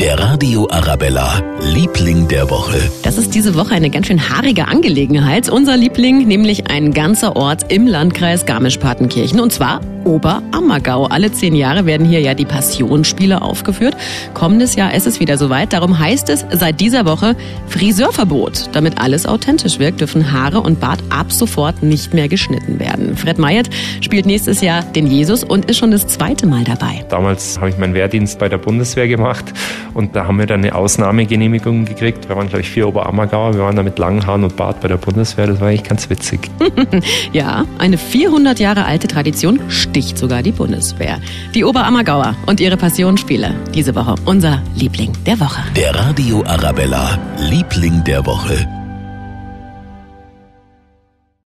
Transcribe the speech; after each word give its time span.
Der 0.00 0.18
Radio 0.18 0.68
Arabella, 0.70 1.42
Liebling 1.60 2.28
der 2.28 2.50
Woche. 2.50 2.78
Das 3.02 3.16
ist 3.16 3.34
diese 3.34 3.54
Woche 3.54 3.74
eine 3.74 3.88
ganz 3.88 4.08
schön 4.08 4.28
haarige 4.28 4.68
Angelegenheit. 4.68 5.48
Unser 5.48 5.76
Liebling, 5.78 6.26
nämlich 6.26 6.70
ein 6.70 6.92
ganzer 6.92 7.34
Ort 7.34 7.72
im 7.72 7.86
Landkreis 7.86 8.44
Garmisch-Partenkirchen. 8.44 9.40
Und 9.40 9.54
zwar 9.54 9.80
Oberammergau. 10.06 11.06
Alle 11.06 11.32
zehn 11.32 11.54
Jahre 11.54 11.84
werden 11.84 12.06
hier 12.06 12.20
ja 12.20 12.34
die 12.34 12.44
Passionsspiele 12.44 13.42
aufgeführt. 13.42 13.96
Kommendes 14.32 14.76
Jahr 14.76 14.94
ist 14.94 15.06
es 15.06 15.20
wieder 15.20 15.36
soweit. 15.36 15.72
Darum 15.72 15.98
heißt 15.98 16.30
es 16.30 16.46
seit 16.52 16.80
dieser 16.80 17.04
Woche 17.04 17.36
Friseurverbot. 17.68 18.70
Damit 18.72 18.98
alles 18.98 19.26
authentisch 19.26 19.78
wirkt, 19.78 20.00
dürfen 20.00 20.32
Haare 20.32 20.60
und 20.60 20.80
Bart 20.80 21.00
ab 21.10 21.32
sofort 21.32 21.82
nicht 21.82 22.14
mehr 22.14 22.28
geschnitten 22.28 22.78
werden. 22.78 23.16
Fred 23.16 23.38
Meyert 23.38 23.68
spielt 24.00 24.26
nächstes 24.26 24.60
Jahr 24.60 24.82
den 24.82 25.08
Jesus 25.08 25.42
und 25.42 25.66
ist 25.66 25.78
schon 25.78 25.90
das 25.90 26.06
zweite 26.06 26.46
Mal 26.46 26.64
dabei. 26.64 27.04
Damals 27.08 27.58
habe 27.58 27.70
ich 27.70 27.78
meinen 27.78 27.94
Wehrdienst 27.94 28.38
bei 28.38 28.48
der 28.48 28.58
Bundeswehr 28.58 29.08
gemacht 29.08 29.44
und 29.94 30.14
da 30.14 30.26
haben 30.26 30.38
wir 30.38 30.46
dann 30.46 30.60
eine 30.60 30.74
Ausnahmegenehmigung 30.74 31.84
gekriegt. 31.84 32.28
Wir 32.28 32.36
waren, 32.36 32.48
glaube 32.48 32.60
ich, 32.60 32.70
vier 32.70 32.86
Oberammergauer. 32.86 33.54
Wir 33.54 33.62
waren 33.62 33.74
da 33.74 33.82
mit 33.82 33.98
langen 33.98 34.24
Haaren 34.24 34.44
und 34.44 34.56
Bart 34.56 34.80
bei 34.80 34.88
der 34.88 34.98
Bundeswehr. 34.98 35.48
Das 35.48 35.60
war 35.60 35.68
eigentlich 35.68 35.84
ganz 35.84 36.08
witzig. 36.08 36.50
ja, 37.32 37.64
eine 37.78 37.98
400 37.98 38.60
Jahre 38.60 38.84
alte 38.84 39.08
Tradition 39.08 39.60
sticht 39.96 40.18
sogar 40.18 40.42
die 40.42 40.52
Bundeswehr. 40.52 41.18
Die 41.54 41.64
Oberammergauer 41.64 42.36
und 42.44 42.60
ihre 42.60 42.76
Passionsspiele. 42.76 43.54
Diese 43.74 43.94
Woche 43.94 44.14
unser 44.26 44.62
Liebling 44.74 45.12
der 45.24 45.40
Woche. 45.40 45.62
Der 45.74 45.94
Radio 45.94 46.44
Arabella, 46.44 47.18
Liebling 47.38 48.04
der 48.04 48.26
Woche. 48.26 48.85